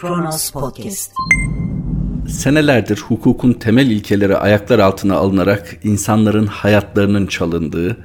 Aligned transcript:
Kronos 0.00 0.50
Podcast. 0.50 1.12
Senelerdir 2.28 2.96
hukukun 2.96 3.52
temel 3.52 3.86
ilkeleri 3.86 4.36
ayaklar 4.36 4.78
altına 4.78 5.16
alınarak 5.16 5.76
insanların 5.84 6.46
hayatlarının 6.46 7.26
çalındığı, 7.26 7.96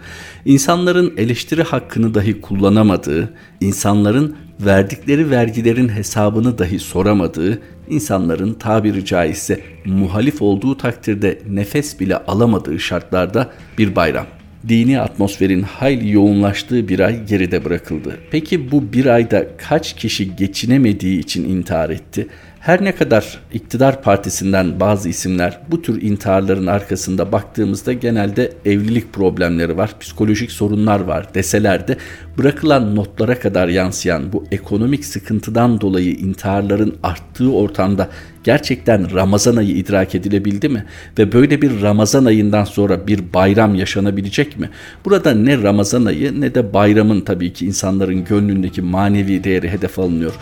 insanların 0.46 1.14
eleştiri 1.18 1.64
hakkını 1.64 2.14
dahi 2.14 2.42
kullanamadığı, 2.42 3.34
insanların 3.62 4.36
verdikleri 4.60 5.32
vergilerin 5.32 5.90
hesabını 5.90 6.58
dahi 6.58 6.80
soramadığı, 6.80 7.62
insanların 7.90 8.54
tabiri 8.54 9.06
caizse 9.06 9.62
muhalif 9.86 10.42
olduğu 10.42 10.78
takdirde 10.78 11.42
nefes 11.50 12.00
bile 12.00 12.18
alamadığı 12.18 12.80
şartlarda 12.80 13.52
bir 13.78 13.96
bayram 13.96 14.26
dini 14.68 15.00
atmosferin 15.00 15.62
hayli 15.62 16.12
yoğunlaştığı 16.12 16.88
bir 16.88 17.00
ay 17.00 17.26
geride 17.26 17.66
bırakıldı. 17.66 18.18
Peki 18.32 18.72
bu 18.72 18.94
bir 18.94 19.06
ayda 19.06 19.46
kaç 19.58 19.96
kişi 19.96 20.36
geçinemediği 20.36 21.20
için 21.20 21.50
intihar 21.50 21.90
etti? 21.90 22.28
Her 22.66 22.84
ne 22.84 22.96
kadar 22.96 23.40
iktidar 23.54 24.02
partisinden 24.02 24.80
bazı 24.80 25.10
isimler 25.10 25.60
bu 25.72 25.82
tür 25.82 26.02
intiharların 26.02 26.68
arkasında 26.68 27.32
baktığımızda 27.32 27.94
genelde 27.94 28.54
evlilik 28.66 29.14
problemleri 29.14 29.78
var, 29.78 30.00
psikolojik 30.00 30.52
sorunlar 30.52 31.00
var 31.00 31.34
deseler 31.34 31.88
de 31.88 31.98
bırakılan 32.38 32.96
notlara 32.96 33.40
kadar 33.40 33.68
yansıyan 33.68 34.34
bu 34.34 34.44
ekonomik 34.52 35.06
sıkıntıdan 35.06 35.82
dolayı 35.82 36.12
intiharların 36.12 36.96
arttığı 37.04 37.54
ortamda 37.54 38.10
gerçekten 38.46 39.14
Ramazan 39.14 39.56
ayı 39.56 39.70
idrak 39.70 40.16
edilebildi 40.16 40.70
mi? 40.70 40.86
Ve 41.20 41.32
böyle 41.32 41.62
bir 41.62 41.82
Ramazan 41.82 42.26
ayından 42.26 42.64
sonra 42.64 43.08
bir 43.08 43.34
bayram 43.34 43.76
yaşanabilecek 43.76 44.60
mi? 44.60 44.70
Burada 45.06 45.34
ne 45.34 45.62
Ramazan 45.62 46.06
ayı 46.06 46.42
ne 46.42 46.56
de 46.56 46.74
bayramın 46.74 47.22
tabii 47.22 47.54
ki 47.54 47.66
insanların 47.66 48.26
gönlündeki 48.26 48.82
manevi 48.82 49.44
değeri 49.44 49.70
hedef 49.70 50.00
alınıyor. 50.00 50.34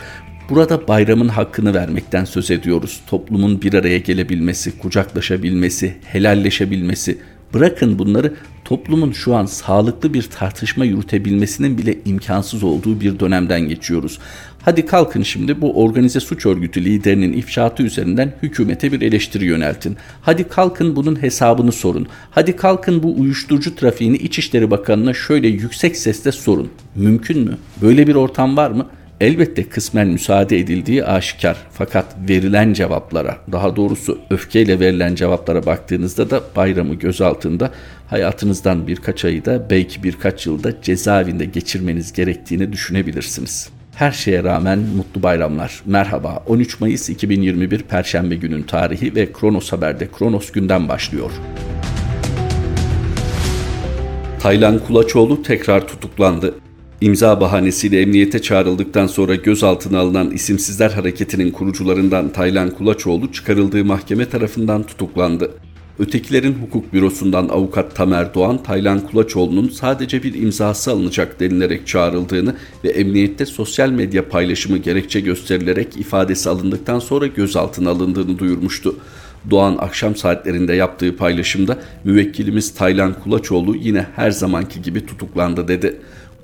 Burada 0.50 0.88
bayramın 0.88 1.28
hakkını 1.28 1.74
vermekten 1.74 2.26
söz 2.26 2.52
ediyoruz. 2.52 3.02
Toplumun 3.08 3.62
bir 3.62 3.74
araya 3.74 3.98
gelebilmesi, 3.98 4.78
kucaklaşabilmesi, 4.80 5.96
helalleşebilmesi. 6.04 7.18
Bırakın 7.54 8.00
bunları 8.00 8.34
toplumun 8.66 9.12
şu 9.12 9.36
an 9.36 9.46
sağlıklı 9.46 10.14
bir 10.14 10.24
tartışma 10.24 10.86
yürütebilmesinin 10.86 11.78
bile 11.78 11.98
imkansız 12.06 12.64
olduğu 12.64 13.02
bir 13.02 13.20
dönemden 13.20 13.62
geçiyoruz. 13.62 14.20
Hadi 14.62 14.86
kalkın 14.86 15.24
şimdi 15.24 15.62
bu 15.62 15.84
organize 15.84 16.20
suç 16.20 16.46
örgütü 16.46 16.86
liderinin 16.86 17.34
ifşaatı 17.34 17.84
üzerinden 17.84 18.34
hükümete 18.44 18.92
bir 18.92 19.02
eleştiri 19.02 19.46
yöneltin. 19.46 19.98
Hadi 20.22 20.44
kalkın 20.48 20.96
bunun 20.96 21.22
hesabını 21.22 21.72
sorun. 21.72 22.08
Hadi 22.32 22.56
kalkın 22.56 23.04
bu 23.04 23.20
uyuşturucu 23.20 23.76
trafiğini 23.76 24.18
İçişleri 24.18 24.72
Bakanı'na 24.72 25.14
şöyle 25.14 25.48
yüksek 25.48 25.98
sesle 25.98 26.32
sorun. 26.32 26.70
Mümkün 26.96 27.40
mü? 27.40 27.58
Böyle 27.82 28.08
bir 28.08 28.16
ortam 28.16 28.58
var 28.58 28.72
mı? 28.72 28.88
Elbette 29.22 29.64
kısmen 29.70 30.08
müsaade 30.08 30.60
edildiği 30.60 31.06
aşikar 31.06 31.58
fakat 31.72 32.16
verilen 32.30 32.74
cevaplara 32.74 33.38
daha 33.52 33.76
doğrusu 33.76 34.20
öfkeyle 34.30 34.80
verilen 34.80 35.16
cevaplara 35.16 35.66
baktığınızda 35.66 36.30
da 36.30 36.42
bayramı 36.56 36.96
göz 36.96 37.22
altında 37.22 37.72
hayatınızdan 38.08 38.88
birkaç 38.88 39.26
ayı 39.26 39.46
da 39.46 39.70
belki 39.70 40.04
birkaç 40.04 40.46
yılda 40.46 40.82
cezaevinde 40.82 41.46
geçirmeniz 41.46 42.14
gerektiğini 42.14 42.74
düşünebilirsiniz. 42.74 43.70
Her 43.96 44.12
şeye 44.12 44.44
rağmen 44.44 44.80
mutlu 44.80 45.24
bayramlar. 45.24 45.82
Merhaba 45.86 46.44
13 46.48 46.80
Mayıs 46.80 47.10
2021 47.10 47.80
Perşembe 47.84 48.36
günün 48.36 48.64
tarihi 48.64 49.16
ve 49.16 49.32
Kronos 49.34 49.72
Haber'de 49.72 50.08
Kronos 50.12 50.52
günden 50.52 50.90
başlıyor. 50.90 51.32
Taylan 54.40 54.80
Kulaçoğlu 54.80 55.44
tekrar 55.44 55.88
tutuklandı. 55.88 56.56
İmza 57.04 57.42
bahanesiyle 57.42 58.02
emniyete 58.02 58.42
çağrıldıktan 58.42 59.08
sonra 59.08 59.36
gözaltına 59.36 60.00
alınan 60.00 60.32
isimsizler 60.32 60.92
hareketinin 60.92 61.52
kurucularından 61.52 62.30
Taylan 62.30 62.70
Kulaçoğlu 62.70 63.32
çıkarıldığı 63.32 63.86
mahkeme 63.86 64.30
tarafından 64.30 64.84
tutuklandı. 64.84 65.52
Ötekilerin 66.00 66.54
hukuk 66.54 66.94
bürosundan 66.94 67.48
avukat 67.50 67.96
Tamer 67.96 68.34
Doğan, 68.34 68.64
Taylan 68.64 69.00
Kulaçoğlu'nun 69.00 69.70
sadece 69.70 70.24
bir 70.24 70.34
imzası 70.34 70.92
alınacak 70.92 71.40
denilerek 71.40 71.88
çağrıldığını 71.88 72.56
ve 72.84 72.90
emniyette 72.90 73.46
sosyal 73.46 73.90
medya 73.90 74.30
paylaşımı 74.30 74.78
gerekçe 74.78 75.20
gösterilerek 75.20 75.98
ifadesi 75.98 76.50
alındıktan 76.50 77.00
sonra 77.00 77.28
gözaltına 77.28 77.90
alındığını 77.90 78.40
duyurmuştu. 78.40 78.96
Doğan 79.50 79.78
akşam 79.78 80.16
saatlerinde 80.16 80.74
yaptığı 80.74 81.16
paylaşımda 81.18 81.80
müvekkilimiz 82.04 82.74
Taylan 82.74 83.14
Kulaçoğlu 83.24 83.76
yine 83.76 84.08
her 84.16 84.32
zamanki 84.32 84.82
gibi 84.82 85.06
tutuklandı 85.06 85.68
dedi. 85.68 86.00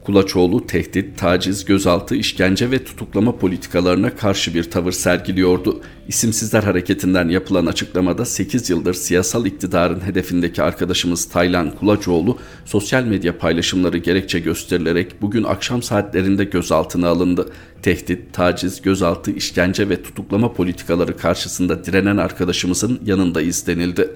Kulaçoğlu 0.09 0.67
tehdit, 0.67 1.17
taciz, 1.17 1.65
gözaltı, 1.65 2.15
işkence 2.15 2.71
ve 2.71 2.83
tutuklama 2.83 3.37
politikalarına 3.37 4.15
karşı 4.15 4.53
bir 4.53 4.63
tavır 4.63 4.91
sergiliyordu. 4.91 5.81
İsimsizler 6.07 6.63
hareketinden 6.63 7.29
yapılan 7.29 7.65
açıklamada 7.65 8.25
8 8.25 8.69
yıldır 8.69 8.93
siyasal 8.93 9.45
iktidarın 9.45 9.99
hedefindeki 9.99 10.63
arkadaşımız 10.63 11.25
Taylan 11.25 11.71
Kulaçoğlu 11.71 12.37
sosyal 12.65 13.03
medya 13.03 13.37
paylaşımları 13.37 13.97
gerekçe 13.97 14.39
gösterilerek 14.39 15.21
bugün 15.21 15.43
akşam 15.43 15.83
saatlerinde 15.83 16.43
gözaltına 16.43 17.07
alındı. 17.07 17.49
Tehdit, 17.81 18.33
taciz, 18.33 18.81
gözaltı, 18.81 19.31
işkence 19.31 19.89
ve 19.89 20.03
tutuklama 20.03 20.53
politikaları 20.53 21.17
karşısında 21.17 21.85
direnen 21.85 22.17
arkadaşımızın 22.17 22.99
yanındayız 23.05 23.67
denildi. 23.67 24.09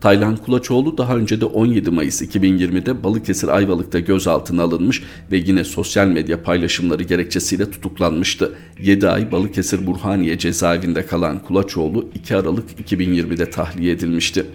Taylan 0.00 0.36
Kulaçoğlu 0.36 0.98
daha 0.98 1.16
önce 1.16 1.40
de 1.40 1.44
17 1.44 1.90
Mayıs 1.90 2.22
2020'de 2.22 3.04
Balıkesir 3.04 3.48
Ayvalık'ta 3.48 3.98
gözaltına 3.98 4.62
alınmış 4.62 5.02
ve 5.32 5.36
yine 5.36 5.64
sosyal 5.64 6.06
medya 6.06 6.42
paylaşımları 6.42 7.02
gerekçesiyle 7.02 7.70
tutuklanmıştı. 7.70 8.52
7 8.82 9.08
ay 9.08 9.32
Balıkesir 9.32 9.86
Burhaniye 9.86 10.38
cezaevinde 10.38 11.06
kalan 11.06 11.38
Kulaçoğlu 11.38 12.08
2 12.14 12.36
Aralık 12.36 12.70
2020'de 12.80 13.50
tahliye 13.50 13.92
edilmişti. 13.92 14.46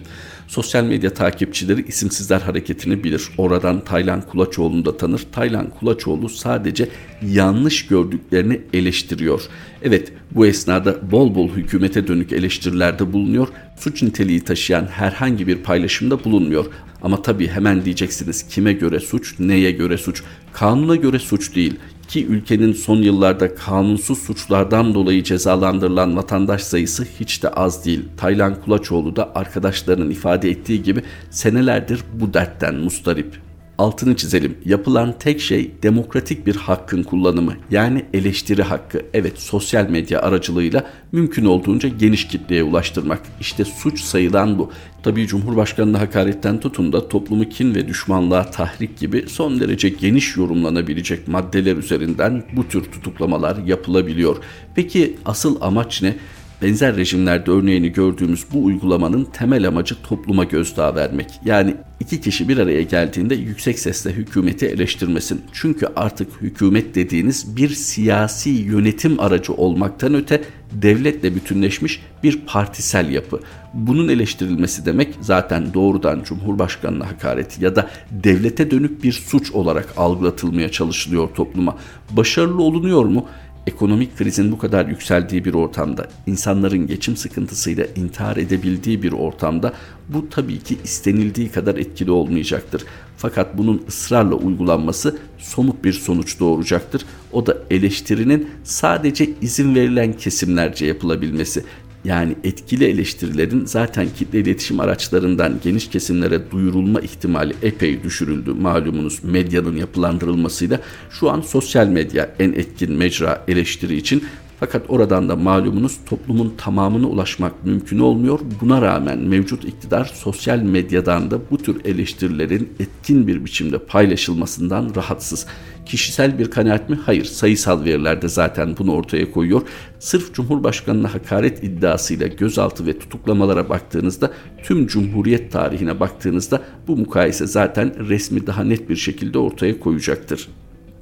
Sosyal 0.48 0.84
medya 0.84 1.14
takipçileri 1.14 1.84
isimsizler 1.88 2.40
hareketini 2.40 3.04
bilir. 3.04 3.28
Oradan 3.38 3.84
Taylan 3.84 4.22
Kulaçoğlu'nu 4.22 4.84
da 4.84 4.96
tanır. 4.96 5.26
Taylan 5.32 5.70
Kulaçoğlu 5.70 6.28
sadece 6.28 6.88
yanlış 7.26 7.86
gördüklerini 7.86 8.60
eleştiriyor. 8.72 9.42
Evet 9.82 10.12
bu 10.30 10.46
esnada 10.46 11.10
bol 11.10 11.34
bol 11.34 11.48
hükümete 11.48 12.08
dönük 12.08 12.32
eleştirilerde 12.32 13.12
bulunuyor. 13.12 13.48
Suç 13.78 14.02
niteliği 14.02 14.40
taşıyan 14.40 14.86
herhangi 14.86 15.46
bir 15.46 15.56
paylaşımda 15.56 16.24
bulunmuyor. 16.24 16.66
Ama 17.02 17.22
tabii 17.22 17.48
hemen 17.48 17.84
diyeceksiniz 17.84 18.48
kime 18.48 18.72
göre 18.72 19.00
suç, 19.00 19.34
neye 19.38 19.70
göre 19.70 19.98
suç? 19.98 20.22
Kanuna 20.52 20.96
göre 20.96 21.18
suç 21.18 21.54
değil 21.54 21.74
ki 22.12 22.26
ülkenin 22.26 22.72
son 22.72 22.96
yıllarda 22.96 23.54
kanunsuz 23.54 24.18
suçlardan 24.18 24.94
dolayı 24.94 25.22
cezalandırılan 25.22 26.16
vatandaş 26.16 26.62
sayısı 26.62 27.06
hiç 27.20 27.42
de 27.42 27.48
az 27.48 27.84
değil. 27.84 28.04
Taylan 28.16 28.60
Kulaçoğlu 28.60 29.16
da 29.16 29.32
arkadaşlarının 29.34 30.10
ifade 30.10 30.50
ettiği 30.50 30.82
gibi 30.82 31.02
senelerdir 31.30 32.04
bu 32.14 32.34
dertten 32.34 32.74
mustarip 32.74 33.51
altını 33.82 34.16
çizelim. 34.16 34.58
Yapılan 34.64 35.14
tek 35.18 35.40
şey 35.40 35.70
demokratik 35.82 36.46
bir 36.46 36.56
hakkın 36.56 37.02
kullanımı 37.02 37.54
yani 37.70 38.04
eleştiri 38.14 38.62
hakkı. 38.62 39.02
Evet 39.14 39.38
sosyal 39.38 39.88
medya 39.88 40.22
aracılığıyla 40.22 40.90
mümkün 41.12 41.44
olduğunca 41.44 41.88
geniş 41.88 42.28
kitleye 42.28 42.62
ulaştırmak. 42.62 43.20
İşte 43.40 43.64
suç 43.64 44.00
sayılan 44.00 44.58
bu. 44.58 44.70
Tabii 45.02 45.26
Cumhurbaşkanı'na 45.26 46.00
hakaretten 46.00 46.60
tutun 46.60 46.92
da 46.92 47.08
toplumu 47.08 47.48
kin 47.48 47.74
ve 47.74 47.88
düşmanlığa 47.88 48.50
tahrik 48.50 48.98
gibi 48.98 49.24
son 49.28 49.60
derece 49.60 49.88
geniş 49.88 50.36
yorumlanabilecek 50.36 51.28
maddeler 51.28 51.76
üzerinden 51.76 52.44
bu 52.52 52.68
tür 52.68 52.84
tutuklamalar 52.84 53.56
yapılabiliyor. 53.56 54.36
Peki 54.74 55.16
asıl 55.24 55.56
amaç 55.60 56.02
ne? 56.02 56.16
Benzer 56.62 56.96
rejimlerde 56.96 57.50
örneğini 57.50 57.92
gördüğümüz 57.92 58.44
bu 58.52 58.64
uygulamanın 58.64 59.24
temel 59.24 59.68
amacı 59.68 60.02
topluma 60.02 60.44
gözdağı 60.44 60.94
vermek. 60.94 61.30
Yani 61.44 61.74
iki 62.00 62.20
kişi 62.20 62.48
bir 62.48 62.58
araya 62.58 62.82
geldiğinde 62.82 63.34
yüksek 63.34 63.78
sesle 63.78 64.12
hükümeti 64.12 64.66
eleştirmesin. 64.66 65.40
Çünkü 65.52 65.86
artık 65.96 66.42
hükümet 66.42 66.94
dediğiniz 66.94 67.56
bir 67.56 67.68
siyasi 67.68 68.50
yönetim 68.50 69.20
aracı 69.20 69.52
olmaktan 69.52 70.14
öte 70.14 70.42
devletle 70.72 71.34
bütünleşmiş 71.34 72.02
bir 72.22 72.40
partisel 72.46 73.10
yapı. 73.10 73.40
Bunun 73.74 74.08
eleştirilmesi 74.08 74.86
demek 74.86 75.14
zaten 75.20 75.74
doğrudan 75.74 76.22
Cumhurbaşkanı'na 76.24 77.06
hakaret 77.06 77.62
ya 77.62 77.76
da 77.76 77.90
devlete 78.10 78.70
dönük 78.70 79.04
bir 79.04 79.12
suç 79.12 79.52
olarak 79.52 79.88
algılatılmaya 79.96 80.70
çalışılıyor 80.70 81.28
topluma. 81.34 81.76
Başarılı 82.10 82.62
olunuyor 82.62 83.04
mu? 83.04 83.26
Ekonomik 83.66 84.18
krizin 84.18 84.52
bu 84.52 84.58
kadar 84.58 84.86
yükseldiği 84.86 85.44
bir 85.44 85.54
ortamda, 85.54 86.08
insanların 86.26 86.86
geçim 86.86 87.16
sıkıntısıyla 87.16 87.86
intihar 87.96 88.36
edebildiği 88.36 89.02
bir 89.02 89.12
ortamda 89.12 89.72
bu 90.08 90.28
tabii 90.30 90.58
ki 90.58 90.78
istenildiği 90.84 91.48
kadar 91.48 91.74
etkili 91.76 92.10
olmayacaktır. 92.10 92.84
Fakat 93.16 93.58
bunun 93.58 93.82
ısrarla 93.88 94.34
uygulanması 94.34 95.18
somut 95.38 95.84
bir 95.84 95.92
sonuç 95.92 96.40
doğuracaktır. 96.40 97.04
O 97.32 97.46
da 97.46 97.58
eleştirinin 97.70 98.50
sadece 98.64 99.30
izin 99.40 99.74
verilen 99.74 100.12
kesimlerce 100.12 100.86
yapılabilmesi 100.86 101.64
yani 102.04 102.36
etkili 102.44 102.84
eleştirilerin 102.84 103.64
zaten 103.64 104.08
kitle 104.16 104.40
iletişim 104.40 104.80
araçlarından 104.80 105.60
geniş 105.64 105.88
kesimlere 105.90 106.50
duyurulma 106.50 107.00
ihtimali 107.00 107.54
epey 107.62 108.02
düşürüldü. 108.02 108.52
Malumunuz 108.52 109.24
medyanın 109.24 109.76
yapılandırılmasıyla 109.76 110.80
şu 111.10 111.30
an 111.30 111.40
sosyal 111.40 111.86
medya 111.86 112.34
en 112.38 112.52
etkin 112.52 112.92
mecra 112.92 113.44
eleştiri 113.48 113.96
için 113.96 114.24
Fakat 114.62 114.82
oradan 114.88 115.28
da 115.28 115.36
malumunuz 115.36 115.98
toplumun 116.06 116.54
tamamına 116.58 117.06
ulaşmak 117.06 117.64
mümkün 117.64 117.98
olmuyor. 117.98 118.40
Buna 118.60 118.82
rağmen 118.82 119.18
mevcut 119.18 119.64
iktidar 119.64 120.04
sosyal 120.14 120.58
medyadan 120.58 121.30
da 121.30 121.38
bu 121.50 121.58
tür 121.58 121.84
eleştirilerin 121.84 122.72
etkin 122.80 123.26
bir 123.26 123.44
biçimde 123.44 123.78
paylaşılmasından 123.78 124.92
rahatsız. 124.96 125.46
Kişisel 125.86 126.38
bir 126.38 126.50
kanaat 126.50 126.90
mi? 126.90 126.98
Hayır. 127.06 127.24
Sayısal 127.24 127.84
veriler 127.84 128.22
de 128.22 128.28
zaten 128.28 128.76
bunu 128.78 128.92
ortaya 128.92 129.30
koyuyor. 129.30 129.62
Sırf 129.98 130.34
Cumhurbaşkanı'na 130.34 131.14
hakaret 131.14 131.64
iddiasıyla 131.64 132.26
gözaltı 132.26 132.86
ve 132.86 132.98
tutuklamalara 132.98 133.68
baktığınızda 133.68 134.30
tüm 134.62 134.86
Cumhuriyet 134.86 135.52
tarihine 135.52 136.00
baktığınızda 136.00 136.62
bu 136.88 136.96
mukayese 136.96 137.46
zaten 137.46 138.08
resmi 138.08 138.46
daha 138.46 138.64
net 138.64 138.88
bir 138.88 138.96
şekilde 138.96 139.38
ortaya 139.38 139.80
koyacaktır. 139.80 140.48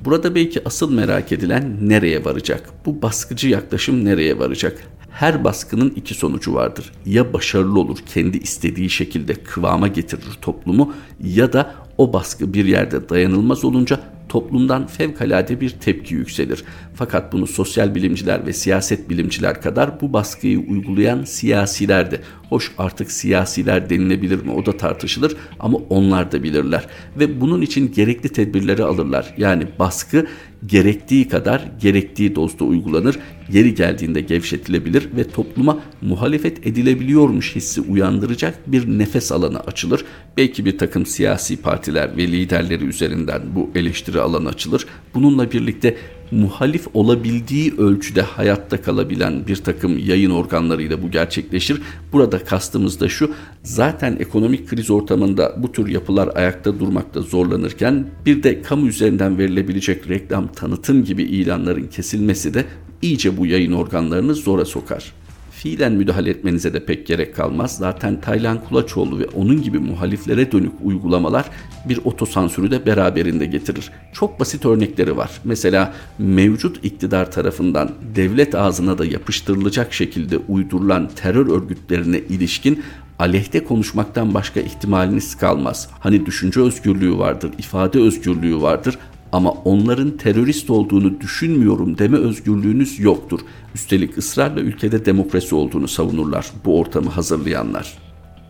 Burada 0.05 0.35
belki 0.35 0.65
asıl 0.65 0.93
merak 0.93 1.33
edilen 1.33 1.77
nereye 1.89 2.25
varacak? 2.25 2.71
Bu 2.87 3.03
baskıcı 3.03 3.49
yaklaşım 3.49 4.05
nereye 4.05 4.39
varacak? 4.39 4.85
Her 5.11 5.45
baskının 5.45 5.91
iki 5.91 6.15
sonucu 6.15 6.55
vardır. 6.55 6.93
Ya 7.07 7.33
başarılı 7.33 7.81
olur, 7.81 7.99
kendi 8.07 8.39
istediği 8.39 8.91
şekilde 8.91 9.35
kıvama 9.35 9.89
getirir 9.89 10.39
toplumu 10.43 10.95
ya 11.25 11.53
da 11.53 11.75
o 11.99 12.13
baskı 12.13 12.55
bir 12.55 12.65
yerde 12.65 13.09
dayanılmaz 13.09 13.65
olunca 13.65 14.01
toplumdan 14.31 14.87
fevkalade 14.87 15.61
bir 15.61 15.71
tepki 15.71 16.15
yükselir. 16.15 16.65
Fakat 16.95 17.33
bunu 17.33 17.47
sosyal 17.47 17.95
bilimciler 17.95 18.47
ve 18.47 18.53
siyaset 18.53 19.11
bilimciler 19.11 19.63
kadar 19.63 20.01
bu 20.01 20.13
baskıyı 20.13 20.59
uygulayan 20.59 21.25
siyasiler 21.25 22.11
de. 22.11 22.21
Hoş 22.49 22.73
artık 22.79 23.11
siyasiler 23.11 23.91
denilebilir 23.91 24.45
mi 24.45 24.53
o 24.53 24.67
da 24.67 24.77
tartışılır 24.77 25.37
ama 25.61 25.79
onlar 25.89 26.33
da 26.33 26.43
bilirler. 26.43 26.87
Ve 27.17 27.41
bunun 27.41 27.63
için 27.63 27.93
gerekli 27.93 28.29
tedbirleri 28.29 28.85
alırlar. 28.85 29.35
Yani 29.37 29.67
baskı 29.79 30.27
gerektiği 30.67 31.29
kadar 31.29 31.69
gerektiği 31.81 32.35
dozda 32.35 32.65
uygulanır. 32.65 33.19
Yeri 33.53 33.75
geldiğinde 33.75 34.21
gevşetilebilir 34.21 35.09
ve 35.17 35.25
topluma 35.25 35.79
muhalefet 36.01 36.67
edilebiliyormuş 36.67 37.57
hissi 37.57 37.81
uyandıracak 37.81 38.73
bir 38.73 38.99
nefes 38.99 39.33
alanı 39.33 39.61
açılır. 39.61 40.05
Belki 40.37 40.65
bir 40.65 40.79
takım 40.79 41.07
siyasi 41.07 41.57
partiler 41.57 42.17
ve 42.17 42.27
liderleri 42.29 42.85
üzerinden 42.85 43.43
bu 43.55 43.71
eleştiri 43.75 44.21
alanı 44.21 44.49
açılır. 44.49 44.87
Bununla 45.15 45.53
birlikte 45.53 45.97
muhalif 46.31 46.87
olabildiği 46.95 47.75
ölçüde 47.79 48.23
hayatta 48.23 48.83
kalabilen 48.83 49.47
bir 49.47 49.57
takım 49.57 49.99
yayın 49.99 50.31
organlarıyla 50.31 51.03
bu 51.03 51.11
gerçekleşir. 51.11 51.83
Burada 52.13 52.45
kastımız 52.45 53.01
da 53.01 53.09
şu, 53.09 53.31
zaten 53.63 54.17
ekonomik 54.21 54.69
kriz 54.69 54.91
ortamında 54.91 55.55
bu 55.63 55.73
tür 55.73 55.89
yapılar 55.89 56.31
ayakta 56.35 56.81
durmakta 56.81 57.21
zorlanırken 57.21 58.07
bir 58.27 58.43
de 58.43 58.63
kamu 58.63 58.87
üzerinden 58.87 59.39
verilebilecek 59.39 60.09
reklam, 60.09 60.53
tanıtım 60.53 61.05
gibi 61.05 61.23
ilanların 61.23 61.87
kesilmesi 61.87 62.55
de 62.55 62.65
iyice 63.03 63.37
bu 63.37 63.47
yayın 63.47 63.73
organlarını 63.73 64.35
zora 64.35 64.65
sokar 64.65 65.13
fiilen 65.61 65.93
müdahale 65.93 66.31
etmenize 66.31 66.73
de 66.73 66.85
pek 66.85 67.07
gerek 67.07 67.37
kalmaz. 67.37 67.77
Zaten 67.77 68.21
Taylan 68.21 68.65
Kulaçoğlu 68.65 69.19
ve 69.19 69.27
onun 69.27 69.63
gibi 69.63 69.79
muhaliflere 69.79 70.53
dönük 70.53 70.73
uygulamalar 70.85 71.47
bir 71.89 72.01
otosansürü 72.05 72.71
de 72.71 72.87
beraberinde 72.87 73.47
getirir. 73.47 73.91
Çok 74.13 74.41
basit 74.41 74.67
örnekleri 74.67 75.17
var. 75.17 75.31
Mesela 75.45 75.95
mevcut 76.19 76.85
iktidar 76.85 77.33
tarafından 77.33 77.93
devlet 78.15 78.55
ağzına 78.55 78.99
da 78.99 79.05
yapıştırılacak 79.05 79.93
şekilde 79.93 80.39
uydurulan 80.39 81.11
terör 81.17 81.47
örgütlerine 81.47 82.19
ilişkin 82.19 82.83
aleyhte 83.19 83.65
konuşmaktan 83.65 84.35
başka 84.35 84.61
ihtimaliniz 84.61 85.35
kalmaz. 85.35 85.89
Hani 86.01 86.27
düşünce 86.27 86.61
özgürlüğü 86.61 87.19
vardır, 87.19 87.51
ifade 87.59 88.01
özgürlüğü 88.01 88.63
vardır 88.63 88.99
ama 89.33 89.51
onların 89.51 90.17
terörist 90.17 90.71
olduğunu 90.71 91.21
düşünmüyorum 91.21 91.99
deme 91.99 92.17
özgürlüğünüz 92.17 93.01
yoktur. 93.01 93.41
Üstelik 93.75 94.19
ısrarla 94.19 94.61
ülkede 94.61 95.05
demokrasi 95.05 95.55
olduğunu 95.55 95.89
savunurlar 95.89 96.51
bu 96.65 96.79
ortamı 96.79 97.11
hazırlayanlar. 97.11 97.99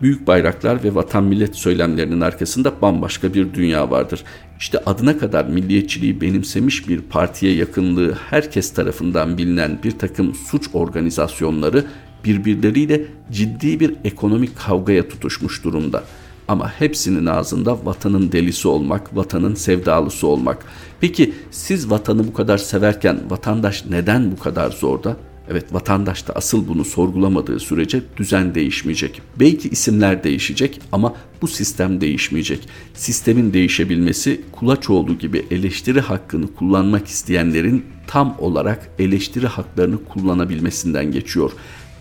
Büyük 0.03 0.27
bayraklar 0.27 0.85
ve 0.85 0.95
vatan 0.95 1.25
millet 1.25 1.57
söylemlerinin 1.57 2.21
arkasında 2.21 2.73
bambaşka 2.83 3.35
bir 3.35 3.55
dünya 3.55 3.91
vardır. 3.91 4.25
İşte 4.59 4.79
adına 4.87 5.19
kadar 5.19 5.45
milliyetçiliği 5.45 6.21
benimsemiş 6.21 6.89
bir 6.89 7.01
partiye 7.01 7.55
yakınlığı 7.55 8.13
herkes 8.13 8.73
tarafından 8.73 9.39
bilinen 9.39 9.79
bir 9.85 9.91
takım 9.91 10.35
suç 10.35 10.69
organizasyonları 10.73 11.85
birbirleriyle 12.25 13.05
ciddi 13.33 13.81
bir 13.81 13.95
ekonomik 14.05 14.57
kavgaya 14.57 15.09
tutuşmuş 15.09 15.65
durumda. 15.65 16.05
Ama 16.51 16.73
hepsinin 16.79 17.27
ağzında 17.27 17.87
vatanın 17.87 18.33
delisi 18.33 18.69
olmak, 18.69 19.17
vatanın 19.17 19.55
sevdalısı 19.55 20.27
olmak. 20.27 20.65
Peki 21.01 21.35
siz 21.51 21.91
vatanı 21.91 22.27
bu 22.27 22.33
kadar 22.33 22.59
severken 22.59 23.21
vatandaş 23.31 23.85
neden 23.91 24.33
bu 24.33 24.39
kadar 24.39 24.71
zorda? 24.71 25.17
Evet 25.51 25.75
vatandaş 25.75 26.29
da 26.29 26.33
asıl 26.33 26.69
bunu 26.69 26.85
sorgulamadığı 26.85 27.61
sürece 27.61 28.03
düzen 28.17 28.55
değişmeyecek. 28.55 29.23
Belki 29.41 29.69
isimler 29.69 30.25
değişecek 30.25 30.81
ama 30.93 31.15
bu 31.43 31.49
sistem 31.49 32.01
değişmeyecek. 32.01 32.69
Sistemin 32.95 33.53
değişebilmesi 33.53 34.41
Kulaçoğlu 34.53 35.19
gibi 35.19 35.47
eleştiri 35.51 36.01
hakkını 36.01 36.55
kullanmak 36.55 37.07
isteyenlerin 37.07 37.85
tam 38.07 38.37
olarak 38.39 38.91
eleştiri 38.99 39.47
haklarını 39.47 40.05
kullanabilmesinden 40.05 41.13
geçiyor. 41.13 41.53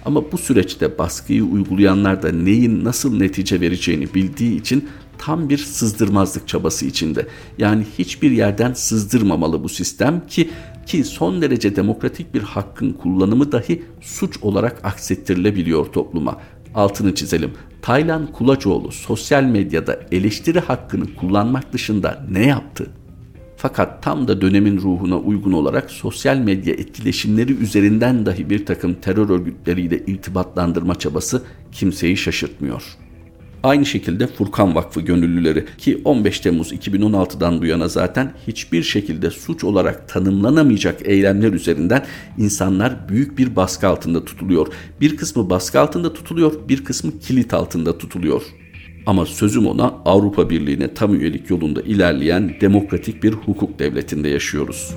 Ama 0.10 0.32
bu 0.32 0.38
süreçte 0.38 0.98
baskıyı 0.98 1.44
uygulayanlar 1.44 2.24
da 2.24 2.32
neyin 2.32 2.86
nasıl 2.86 3.18
netice 3.18 3.62
vereceğini 3.62 4.14
bildiği 4.14 4.62
için 4.62 4.90
tam 5.18 5.50
bir 5.50 5.58
sızdırmazlık 5.58 6.48
çabası 6.48 6.86
içinde. 6.86 7.28
Yani 7.58 7.86
hiçbir 7.98 8.32
yerden 8.32 8.74
sızdırmamalı 8.74 9.64
bu 9.64 9.70
sistem 9.70 10.28
ki 10.28 10.50
ki 10.86 11.04
son 11.04 11.42
derece 11.42 11.76
demokratik 11.76 12.34
bir 12.34 12.42
hakkın 12.42 12.94
kullanımı 12.94 13.52
dahi 13.52 13.84
suç 14.02 14.38
olarak 14.42 14.86
aksettirilebiliyor 14.86 15.86
topluma. 15.86 16.38
Altını 16.76 17.16
çizelim. 17.16 17.52
Taylan 17.82 18.32
Kulaçoğlu 18.32 18.92
sosyal 18.92 19.44
medyada 19.44 20.00
eleştiri 20.12 20.60
hakkını 20.60 21.16
kullanmak 21.16 21.74
dışında 21.74 22.26
ne 22.32 22.48
yaptı? 22.48 22.92
Fakat 23.62 24.04
tam 24.04 24.28
da 24.28 24.42
dönemin 24.42 24.78
ruhuna 24.78 25.18
uygun 25.18 25.52
olarak 25.52 25.92
sosyal 25.92 26.38
medya 26.38 26.74
etkileşimleri 26.74 27.54
üzerinden 27.54 28.26
dahi 28.26 28.50
bir 28.50 28.66
takım 28.66 28.94
terör 28.94 29.30
örgütleriyle 29.30 30.06
irtibatlandırma 30.08 30.96
çabası 30.96 31.44
kimseyi 31.72 32.18
şaşırtmıyor. 32.18 32.84
Aynı 33.64 33.86
şekilde 33.86 34.28
Furkan 34.28 34.76
Vakfı 34.76 35.02
gönüllüleri 35.02 35.66
ki 35.78 36.02
15 36.06 36.40
Temmuz 36.40 36.74
2016'dan 36.74 37.62
bu 37.62 37.66
yana 37.66 37.88
zaten 37.88 38.34
hiçbir 38.48 38.84
şekilde 38.84 39.32
suç 39.32 39.64
olarak 39.64 40.10
tanımlanamayacak 40.10 41.08
eylemler 41.08 41.54
üzerinden 41.54 42.06
insanlar 42.38 43.10
büyük 43.10 43.38
bir 43.38 43.56
baskı 43.56 43.88
altında 43.88 44.26
tutuluyor. 44.26 44.68
Bir 45.02 45.18
kısmı 45.18 45.50
baskı 45.50 45.80
altında 45.80 46.14
tutuluyor, 46.14 46.54
bir 46.70 46.84
kısmı 46.84 47.20
kilit 47.20 47.54
altında 47.54 47.98
tutuluyor. 47.98 48.42
Ama 49.10 49.26
sözüm 49.26 49.68
ona 49.68 49.94
Avrupa 50.06 50.50
Birliği'ne 50.50 50.94
tam 50.94 51.16
üyelik 51.16 51.50
yolunda 51.50 51.82
ilerleyen 51.82 52.56
demokratik 52.62 53.24
bir 53.24 53.34
hukuk 53.34 53.80
devletinde 53.80 54.30
yaşıyoruz. 54.30 54.96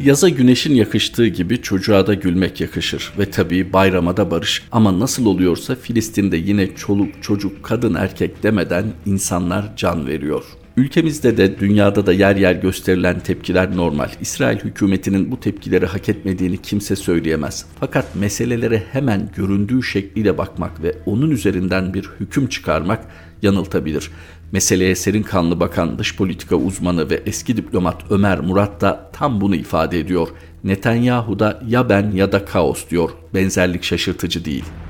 Yaza 0.00 0.28
güneşin 0.28 0.74
yakıştığı 0.74 1.26
gibi 1.26 1.62
çocuğa 1.62 2.06
da 2.06 2.14
gülmek 2.14 2.60
yakışır 2.60 3.12
ve 3.18 3.30
tabii 3.30 3.72
bayrama 3.72 4.16
da 4.16 4.30
barış. 4.30 4.62
Ama 4.72 5.00
nasıl 5.00 5.26
oluyorsa 5.26 5.74
Filistin'de 5.74 6.36
yine 6.36 6.74
çoluk, 6.74 7.22
çocuk, 7.22 7.62
kadın, 7.62 7.94
erkek 7.94 8.42
demeden 8.42 8.84
insanlar 9.06 9.76
can 9.76 10.06
veriyor.'' 10.06 10.63
Ülkemizde 10.76 11.36
de 11.36 11.58
dünyada 11.58 12.06
da 12.06 12.12
yer 12.12 12.36
yer 12.36 12.54
gösterilen 12.54 13.20
tepkiler 13.20 13.76
normal. 13.76 14.08
İsrail 14.20 14.58
hükümetinin 14.58 15.30
bu 15.30 15.40
tepkileri 15.40 15.86
hak 15.86 16.08
etmediğini 16.08 16.62
kimse 16.62 16.96
söyleyemez. 16.96 17.66
Fakat 17.80 18.16
meselelere 18.16 18.82
hemen 18.92 19.28
göründüğü 19.36 19.82
şekliyle 19.82 20.38
bakmak 20.38 20.82
ve 20.82 20.94
onun 21.06 21.30
üzerinden 21.30 21.94
bir 21.94 22.10
hüküm 22.20 22.46
çıkarmak 22.46 23.04
yanıltabilir. 23.42 24.10
Meseleye 24.52 24.94
serin 24.94 25.22
kanlı 25.22 25.60
bakan 25.60 25.98
dış 25.98 26.16
politika 26.16 26.56
uzmanı 26.56 27.10
ve 27.10 27.22
eski 27.26 27.56
diplomat 27.56 28.02
Ömer 28.10 28.40
Murat 28.40 28.80
da 28.80 29.10
tam 29.12 29.40
bunu 29.40 29.56
ifade 29.56 30.00
ediyor. 30.00 30.28
Netanyahu 30.64 31.38
da 31.38 31.62
ya 31.66 31.88
ben 31.88 32.10
ya 32.10 32.32
da 32.32 32.44
kaos 32.44 32.90
diyor. 32.90 33.10
Benzerlik 33.34 33.84
şaşırtıcı 33.84 34.44
değil.'' 34.44 34.83